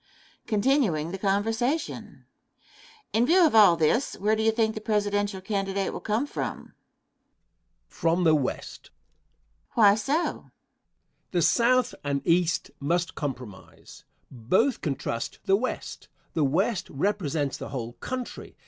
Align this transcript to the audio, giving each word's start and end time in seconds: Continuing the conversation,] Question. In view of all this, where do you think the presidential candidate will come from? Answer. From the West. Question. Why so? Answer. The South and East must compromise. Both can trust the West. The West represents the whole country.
Continuing 0.47 1.11
the 1.11 1.19
conversation,] 1.19 2.25
Question. 2.59 3.07
In 3.13 3.25
view 3.27 3.45
of 3.45 3.53
all 3.53 3.75
this, 3.77 4.15
where 4.15 4.35
do 4.35 4.41
you 4.41 4.51
think 4.51 4.73
the 4.73 4.81
presidential 4.81 5.41
candidate 5.41 5.93
will 5.93 5.99
come 5.99 6.25
from? 6.25 6.59
Answer. 6.59 6.71
From 7.87 8.23
the 8.23 8.33
West. 8.33 8.89
Question. 9.75 9.75
Why 9.75 9.93
so? 9.93 10.25
Answer. 10.39 10.49
The 11.33 11.41
South 11.43 11.93
and 12.03 12.23
East 12.25 12.71
must 12.79 13.13
compromise. 13.13 14.03
Both 14.31 14.81
can 14.81 14.95
trust 14.95 15.37
the 15.45 15.55
West. 15.55 16.07
The 16.33 16.45
West 16.45 16.89
represents 16.89 17.57
the 17.57 17.69
whole 17.69 17.93
country. 17.93 18.57